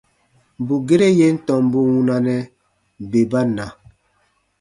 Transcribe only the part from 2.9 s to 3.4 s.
bè